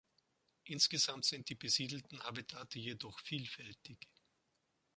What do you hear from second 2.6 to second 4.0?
jedoch vielfältig.